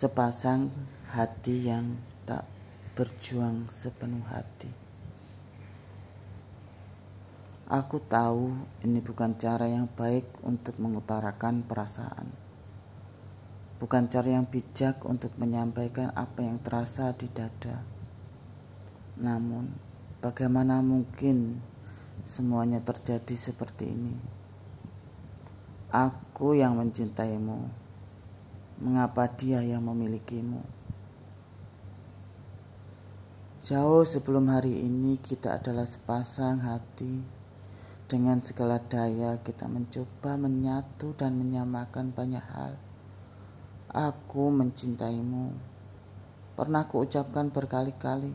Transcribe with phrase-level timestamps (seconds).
[0.00, 0.72] Sepasang
[1.12, 2.48] hati yang tak
[2.96, 4.72] berjuang sepenuh hati.
[7.68, 8.48] Aku tahu
[8.80, 12.32] ini bukan cara yang baik untuk mengutarakan perasaan.
[13.76, 17.84] Bukan cara yang bijak untuk menyampaikan apa yang terasa di dada.
[19.20, 19.68] Namun,
[20.24, 21.60] bagaimana mungkin
[22.24, 24.16] semuanya terjadi seperti ini?
[25.92, 27.89] Aku yang mencintaimu
[28.80, 30.64] mengapa dia yang memilikimu.
[33.60, 37.20] Jauh sebelum hari ini kita adalah sepasang hati
[38.08, 42.80] dengan segala daya kita mencoba menyatu dan menyamakan banyak hal.
[43.92, 45.52] Aku mencintaimu.
[46.56, 48.32] Pernah kuucapkan berkali-kali.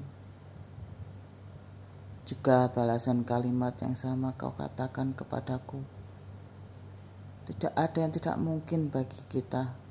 [2.30, 5.82] Juga balasan kalimat yang sama kau katakan kepadaku.
[7.50, 9.85] Tidak ada yang tidak mungkin bagi kita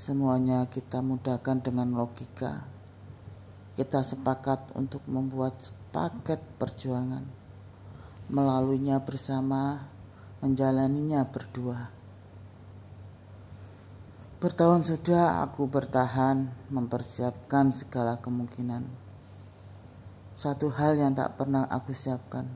[0.00, 2.64] Semuanya kita mudahkan dengan logika.
[3.76, 5.60] Kita sepakat untuk membuat
[5.92, 7.20] paket perjuangan.
[8.32, 9.92] Melaluinya bersama,
[10.40, 11.92] menjalaninya berdua.
[14.40, 18.88] Bertahun sudah aku bertahan mempersiapkan segala kemungkinan.
[20.32, 22.48] Satu hal yang tak pernah aku siapkan.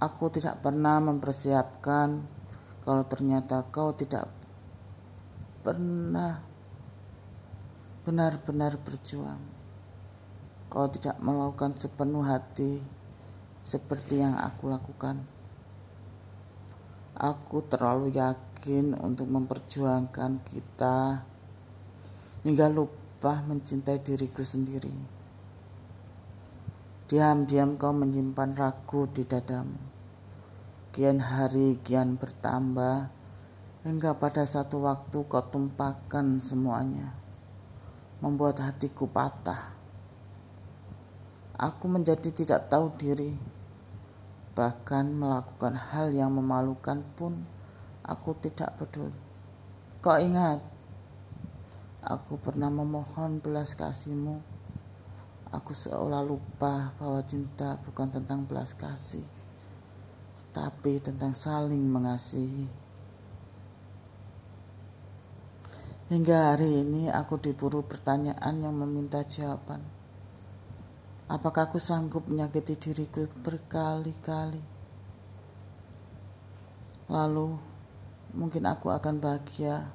[0.00, 2.24] Aku tidak pernah mempersiapkan
[2.80, 4.39] kalau ternyata kau tidak
[5.60, 6.40] pernah
[8.00, 9.40] benar-benar berjuang.
[10.72, 12.80] Kau tidak melakukan sepenuh hati
[13.60, 15.20] seperti yang aku lakukan.
[17.20, 21.28] Aku terlalu yakin untuk memperjuangkan kita
[22.40, 25.20] hingga lupa mencintai diriku sendiri.
[27.04, 29.76] Diam-diam kau menyimpan ragu di dadamu.
[30.94, 33.19] Kian hari kian bertambah
[33.80, 37.16] hingga pada satu waktu kau tumpahkan semuanya,
[38.20, 39.72] membuat hatiku patah.
[41.56, 43.32] Aku menjadi tidak tahu diri,
[44.52, 47.40] bahkan melakukan hal yang memalukan pun
[48.04, 49.16] aku tidak peduli.
[50.04, 50.60] Kau ingat,
[52.04, 54.40] aku pernah memohon belas kasihmu.
[55.56, 59.24] Aku seolah lupa bahwa cinta bukan tentang belas kasih,
[60.36, 62.89] tetapi tentang saling mengasihi.
[66.10, 69.78] Hingga hari ini aku diburu pertanyaan yang meminta jawaban.
[71.30, 74.58] Apakah aku sanggup menyakiti diriku berkali-kali?
[77.06, 77.54] Lalu
[78.34, 79.86] mungkin aku akan bahagia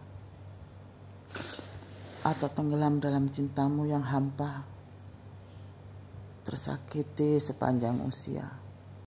[2.23, 4.63] atau tenggelam dalam cintamu yang hampa,
[6.47, 8.64] tersakiti sepanjang usia.